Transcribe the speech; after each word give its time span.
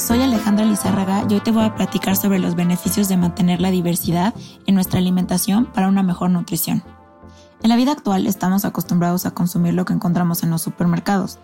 Soy 0.00 0.22
Alejandra 0.22 0.64
Lizárraga 0.64 1.26
y 1.28 1.34
hoy 1.34 1.40
te 1.40 1.50
voy 1.50 1.64
a 1.64 1.74
platicar 1.74 2.16
sobre 2.16 2.38
los 2.38 2.54
beneficios 2.54 3.08
de 3.08 3.18
mantener 3.18 3.60
la 3.60 3.70
diversidad 3.70 4.34
en 4.66 4.74
nuestra 4.74 4.98
alimentación 4.98 5.66
para 5.66 5.88
una 5.88 6.02
mejor 6.02 6.30
nutrición. 6.30 6.82
En 7.62 7.68
la 7.68 7.76
vida 7.76 7.92
actual 7.92 8.26
estamos 8.26 8.64
acostumbrados 8.64 9.26
a 9.26 9.32
consumir 9.32 9.74
lo 9.74 9.84
que 9.84 9.92
encontramos 9.92 10.42
en 10.42 10.50
los 10.50 10.62
supermercados. 10.62 11.38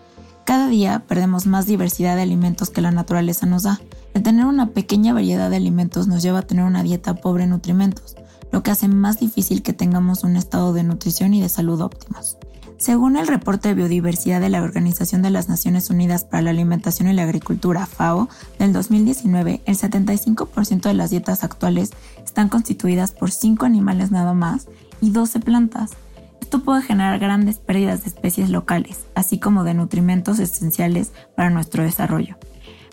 Cada 0.45 0.67
día 0.67 1.03
perdemos 1.07 1.45
más 1.45 1.67
diversidad 1.67 2.15
de 2.15 2.23
alimentos 2.23 2.71
que 2.71 2.81
la 2.81 2.91
naturaleza 2.91 3.45
nos 3.45 3.63
da. 3.63 3.79
El 4.15 4.23
tener 4.23 4.45
una 4.45 4.69
pequeña 4.69 5.13
variedad 5.13 5.51
de 5.51 5.57
alimentos 5.57 6.07
nos 6.07 6.23
lleva 6.23 6.39
a 6.39 6.47
tener 6.47 6.65
una 6.65 6.81
dieta 6.81 7.13
pobre 7.13 7.43
en 7.43 7.51
nutrimentos, 7.51 8.15
lo 8.51 8.63
que 8.63 8.71
hace 8.71 8.87
más 8.87 9.19
difícil 9.19 9.61
que 9.61 9.73
tengamos 9.73 10.23
un 10.23 10.35
estado 10.35 10.73
de 10.73 10.83
nutrición 10.83 11.35
y 11.35 11.41
de 11.41 11.49
salud 11.49 11.81
óptimos. 11.81 12.37
Según 12.79 13.17
el 13.17 13.27
reporte 13.27 13.67
de 13.67 13.73
biodiversidad 13.73 14.39
de 14.39 14.47
la 14.47 14.63
Organización 14.63 15.21
de 15.21 15.29
las 15.29 15.49
Naciones 15.49 15.89
Unidas 15.89 16.23
para 16.23 16.43
la 16.43 16.51
Alimentación 16.51 17.09
y 17.09 17.13
la 17.13 17.23
Agricultura, 17.23 17.85
FAO, 17.85 18.29
del 18.57 18.71
2019, 18.71 19.61
el 19.65 19.77
75% 19.77 20.83
de 20.83 20.93
las 20.93 21.09
dietas 21.09 21.43
actuales 21.43 21.91
están 22.23 22.47
constituidas 22.47 23.11
por 23.11 23.31
5 23.31 23.65
animales 23.65 24.11
nada 24.11 24.33
más 24.33 24.69
y 25.01 25.11
12 25.11 25.41
plantas. 25.41 25.91
Esto 26.39 26.63
puede 26.63 26.81
generar 26.81 27.19
grandes 27.19 27.57
pérdidas 27.57 28.03
de 28.03 28.11
especies 28.11 28.49
locales, 28.49 29.07
así 29.13 29.39
como 29.39 29.65
de 29.65 29.73
nutrimentos 29.73 30.39
esenciales 30.39 31.11
para 31.35 31.49
nuestro 31.49 31.83
desarrollo. 31.83 32.37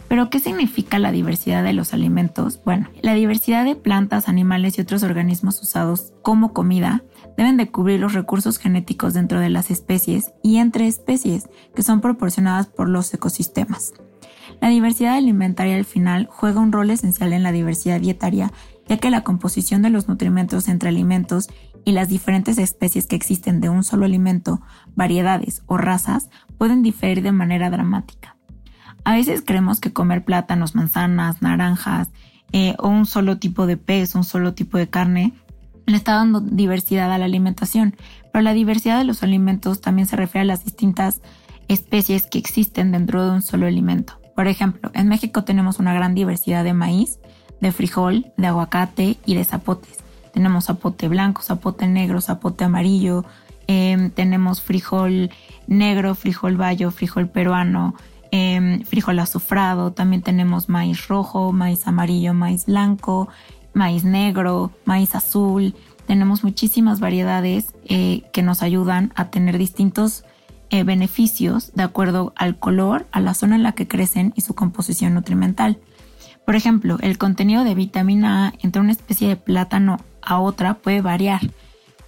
Pero, 0.08 0.30
¿qué 0.30 0.38
significa 0.38 0.98
la 0.98 1.10
diversidad 1.10 1.64
de 1.64 1.72
los 1.72 1.92
alimentos? 1.92 2.60
Bueno, 2.64 2.88
la 3.02 3.14
diversidad 3.14 3.64
de 3.64 3.74
plantas, 3.74 4.28
animales 4.28 4.78
y 4.78 4.80
otros 4.80 5.02
organismos 5.02 5.60
usados 5.60 6.12
como 6.22 6.52
comida 6.52 7.02
deben 7.36 7.56
de 7.56 7.70
cubrir 7.70 8.00
los 8.00 8.14
recursos 8.14 8.58
genéticos 8.58 9.14
dentro 9.14 9.40
de 9.40 9.50
las 9.50 9.70
especies 9.70 10.32
y 10.42 10.58
entre 10.58 10.86
especies 10.86 11.48
que 11.74 11.82
son 11.82 12.00
proporcionadas 12.00 12.66
por 12.66 12.88
los 12.88 13.12
ecosistemas. 13.12 13.94
La 14.60 14.68
diversidad 14.68 15.14
alimentaria 15.14 15.76
al 15.76 15.84
final 15.84 16.28
juega 16.30 16.60
un 16.60 16.72
rol 16.72 16.90
esencial 16.90 17.32
en 17.32 17.42
la 17.42 17.52
diversidad 17.52 18.00
dietaria, 18.00 18.52
ya 18.88 18.98
que 18.98 19.10
la 19.10 19.24
composición 19.24 19.82
de 19.82 19.90
los 19.90 20.08
nutrimentos 20.08 20.68
entre 20.68 20.88
alimentos 20.88 21.48
y 21.84 21.92
las 21.92 22.08
diferentes 22.08 22.58
especies 22.58 23.06
que 23.06 23.16
existen 23.16 23.60
de 23.60 23.68
un 23.68 23.82
solo 23.82 24.06
alimento, 24.06 24.60
variedades 24.94 25.62
o 25.66 25.76
razas 25.76 26.30
pueden 26.58 26.82
diferir 26.82 27.22
de 27.22 27.32
manera 27.32 27.70
dramática. 27.70 28.35
A 29.06 29.12
veces 29.12 29.44
creemos 29.46 29.78
que 29.78 29.92
comer 29.92 30.24
plátanos, 30.24 30.74
manzanas, 30.74 31.40
naranjas 31.40 32.08
eh, 32.50 32.74
o 32.80 32.88
un 32.88 33.06
solo 33.06 33.38
tipo 33.38 33.68
de 33.68 33.76
pez, 33.76 34.16
un 34.16 34.24
solo 34.24 34.52
tipo 34.52 34.78
de 34.78 34.88
carne 34.88 35.32
le 35.86 35.96
está 35.96 36.14
dando 36.14 36.40
diversidad 36.40 37.12
a 37.12 37.18
la 37.18 37.26
alimentación, 37.26 37.94
pero 38.32 38.42
la 38.42 38.52
diversidad 38.52 38.98
de 38.98 39.04
los 39.04 39.22
alimentos 39.22 39.80
también 39.80 40.08
se 40.08 40.16
refiere 40.16 40.40
a 40.40 40.46
las 40.46 40.64
distintas 40.64 41.20
especies 41.68 42.26
que 42.26 42.38
existen 42.38 42.90
dentro 42.90 43.24
de 43.24 43.30
un 43.30 43.42
solo 43.42 43.66
alimento. 43.66 44.18
Por 44.34 44.48
ejemplo, 44.48 44.90
en 44.92 45.06
México 45.06 45.44
tenemos 45.44 45.78
una 45.78 45.94
gran 45.94 46.16
diversidad 46.16 46.64
de 46.64 46.72
maíz, 46.72 47.20
de 47.60 47.70
frijol, 47.70 48.32
de 48.36 48.48
aguacate 48.48 49.18
y 49.24 49.36
de 49.36 49.44
zapotes. 49.44 49.98
Tenemos 50.34 50.64
zapote 50.64 51.06
blanco, 51.06 51.42
zapote 51.42 51.86
negro, 51.86 52.20
zapote 52.20 52.64
amarillo, 52.64 53.24
em, 53.68 54.10
tenemos 54.10 54.62
frijol 54.62 55.30
negro, 55.68 56.16
frijol 56.16 56.56
bayo, 56.56 56.90
frijol 56.90 57.28
peruano, 57.28 57.94
em, 58.36 58.84
frijol 58.84 59.18
azufrado, 59.18 59.92
también 59.92 60.22
tenemos 60.22 60.68
maíz 60.68 61.08
rojo, 61.08 61.52
maíz 61.52 61.86
amarillo, 61.86 62.34
maíz 62.34 62.66
blanco, 62.66 63.28
maíz 63.72 64.04
negro, 64.04 64.72
maíz 64.84 65.14
azul. 65.14 65.74
Tenemos 66.06 66.44
muchísimas 66.44 67.00
variedades 67.00 67.74
eh, 67.84 68.22
que 68.32 68.42
nos 68.42 68.62
ayudan 68.62 69.12
a 69.14 69.30
tener 69.30 69.58
distintos 69.58 70.24
eh, 70.70 70.82
beneficios 70.82 71.72
de 71.74 71.82
acuerdo 71.82 72.32
al 72.36 72.58
color, 72.58 73.06
a 73.12 73.20
la 73.20 73.34
zona 73.34 73.56
en 73.56 73.62
la 73.62 73.72
que 73.72 73.86
crecen 73.88 74.32
y 74.36 74.40
su 74.40 74.54
composición 74.54 75.14
nutrimental. 75.14 75.78
Por 76.44 76.56
ejemplo, 76.56 76.98
el 77.00 77.18
contenido 77.18 77.64
de 77.64 77.74
vitamina 77.74 78.48
A 78.48 78.52
entre 78.62 78.80
una 78.80 78.92
especie 78.92 79.28
de 79.28 79.36
plátano 79.36 79.98
a 80.22 80.38
otra 80.40 80.74
puede 80.74 81.00
variar 81.00 81.40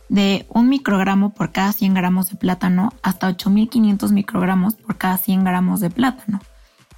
de 0.09 0.47
un 0.49 0.69
microgramo 0.69 1.35
por 1.35 1.53
cada 1.53 1.73
100 1.73 1.95
gramos 1.95 2.31
de 2.31 2.37
plátano 2.37 2.93
hasta 3.03 3.29
8500 3.29 4.13
microgramos 4.13 4.75
por 4.75 4.97
cada 4.97 5.17
100 5.17 5.45
gramos 5.45 5.81
de 5.81 5.91
plátano. 5.91 6.41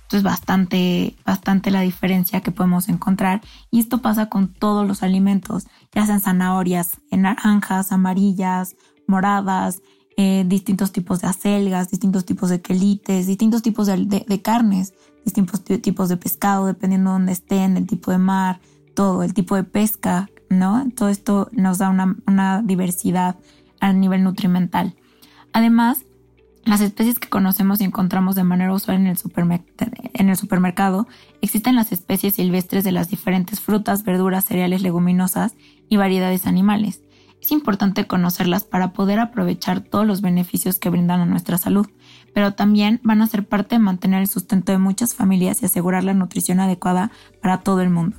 Esto 0.02 0.16
es 0.16 0.22
bastante, 0.24 1.16
bastante 1.24 1.70
la 1.70 1.82
diferencia 1.82 2.40
que 2.40 2.50
podemos 2.50 2.88
encontrar. 2.88 3.42
Y 3.70 3.78
esto 3.78 4.02
pasa 4.02 4.26
con 4.26 4.52
todos 4.52 4.84
los 4.86 5.04
alimentos, 5.04 5.68
ya 5.94 6.04
sean 6.04 6.20
zanahorias, 6.20 7.00
en 7.12 7.22
naranjas, 7.22 7.92
amarillas, 7.92 8.74
moradas, 9.06 9.82
eh, 10.16 10.44
distintos 10.48 10.90
tipos 10.90 11.20
de 11.20 11.28
acelgas, 11.28 11.90
distintos 11.90 12.24
tipos 12.24 12.50
de 12.50 12.60
quelites, 12.60 13.28
distintos 13.28 13.62
tipos 13.62 13.86
de, 13.86 14.42
carnes, 14.42 14.94
distintos 15.24 15.62
tipos 15.62 16.08
de 16.08 16.16
pescado, 16.16 16.66
dependiendo 16.66 17.10
de 17.10 17.14
dónde 17.14 17.32
estén, 17.32 17.76
el 17.76 17.86
tipo 17.86 18.10
de 18.10 18.18
mar, 18.18 18.60
todo, 18.94 19.22
el 19.22 19.32
tipo 19.32 19.54
de 19.54 19.64
pesca, 19.64 20.28
¿no? 20.50 20.86
Todo 20.94 21.08
esto 21.08 21.48
nos 21.52 21.78
da 21.78 21.88
una, 21.88 22.62
diversidad 22.62 23.36
a 23.80 23.92
nivel 23.94 24.22
nutrimental. 24.22 24.94
Además, 25.54 26.04
las 26.64 26.82
especies 26.82 27.18
que 27.18 27.30
conocemos 27.30 27.80
y 27.80 27.84
encontramos 27.84 28.34
de 28.34 28.44
manera 28.44 28.74
usual 28.74 28.98
en 28.98 29.06
el, 29.06 29.16
en 30.12 30.28
el, 30.28 30.36
supermercado, 30.36 31.08
existen 31.40 31.76
las 31.76 31.92
especies 31.92 32.34
silvestres 32.34 32.84
de 32.84 32.92
las 32.92 33.08
diferentes 33.08 33.60
frutas, 33.60 34.04
verduras, 34.04 34.44
cereales, 34.44 34.82
leguminosas 34.82 35.54
y 35.88 35.96
variedades 35.96 36.46
animales. 36.46 37.00
Es 37.40 37.52
importante 37.52 38.06
conocerlas 38.06 38.64
para 38.64 38.92
poder 38.92 39.18
aprovechar 39.18 39.80
todos 39.80 40.06
los 40.06 40.20
beneficios 40.20 40.78
que 40.78 40.90
brindan 40.90 41.20
a 41.20 41.26
nuestra 41.26 41.56
salud, 41.56 41.86
pero 42.34 42.52
también 42.52 43.00
van 43.02 43.22
a 43.22 43.26
ser 43.26 43.46
parte 43.46 43.76
de 43.76 43.78
mantener 43.78 44.20
el 44.20 44.28
sustento 44.28 44.72
de 44.72 44.78
muchas 44.78 45.14
familias 45.14 45.62
y 45.62 45.66
asegurar 45.66 46.04
la 46.04 46.12
nutrición 46.12 46.60
adecuada 46.60 47.10
para 47.40 47.60
todo 47.60 47.80
el 47.80 47.88
mundo. 47.88 48.18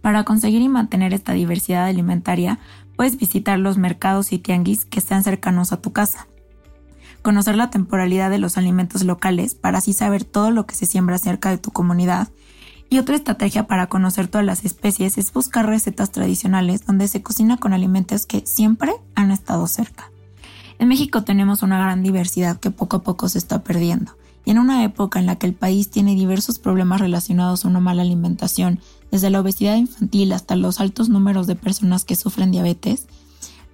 Para 0.00 0.24
conseguir 0.24 0.62
y 0.62 0.68
mantener 0.68 1.14
esta 1.14 1.32
diversidad 1.32 1.86
alimentaria, 1.86 2.58
puedes 2.96 3.16
visitar 3.16 3.58
los 3.58 3.78
mercados 3.78 4.32
y 4.32 4.38
tianguis 4.38 4.84
que 4.84 4.98
estén 4.98 5.22
cercanos 5.22 5.72
a 5.72 5.80
tu 5.80 5.92
casa 5.92 6.26
conocer 7.22 7.56
la 7.56 7.70
temporalidad 7.70 8.30
de 8.30 8.38
los 8.38 8.56
alimentos 8.56 9.04
locales 9.04 9.54
para 9.54 9.78
así 9.78 9.92
saber 9.92 10.24
todo 10.24 10.50
lo 10.50 10.66
que 10.66 10.74
se 10.74 10.86
siembra 10.86 11.18
cerca 11.18 11.50
de 11.50 11.58
tu 11.58 11.70
comunidad. 11.70 12.28
Y 12.88 12.98
otra 12.98 13.14
estrategia 13.14 13.66
para 13.66 13.86
conocer 13.86 14.26
todas 14.28 14.44
las 14.44 14.64
especies 14.64 15.16
es 15.16 15.32
buscar 15.32 15.66
recetas 15.66 16.10
tradicionales 16.10 16.86
donde 16.86 17.06
se 17.08 17.22
cocina 17.22 17.56
con 17.56 17.72
alimentos 17.72 18.26
que 18.26 18.44
siempre 18.46 18.92
han 19.14 19.30
estado 19.30 19.66
cerca. 19.68 20.10
En 20.78 20.88
México 20.88 21.22
tenemos 21.22 21.62
una 21.62 21.78
gran 21.78 22.02
diversidad 22.02 22.58
que 22.58 22.70
poco 22.70 22.96
a 22.96 23.02
poco 23.02 23.28
se 23.28 23.38
está 23.38 23.62
perdiendo. 23.62 24.16
Y 24.44 24.50
en 24.50 24.58
una 24.58 24.82
época 24.82 25.20
en 25.20 25.26
la 25.26 25.36
que 25.36 25.46
el 25.46 25.52
país 25.52 25.90
tiene 25.90 26.14
diversos 26.14 26.58
problemas 26.58 27.00
relacionados 27.00 27.64
a 27.64 27.68
una 27.68 27.80
mala 27.80 28.02
alimentación, 28.02 28.80
desde 29.10 29.30
la 29.30 29.40
obesidad 29.40 29.76
infantil 29.76 30.32
hasta 30.32 30.56
los 30.56 30.80
altos 30.80 31.08
números 31.08 31.46
de 31.46 31.56
personas 31.56 32.04
que 32.04 32.16
sufren 32.16 32.50
diabetes, 32.50 33.06